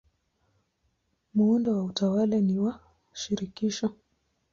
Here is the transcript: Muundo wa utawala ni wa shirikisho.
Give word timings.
Muundo 1.33 1.67
wa 1.77 1.83
utawala 1.83 2.37
ni 2.41 2.57
wa 2.63 2.73
shirikisho. 3.13 3.87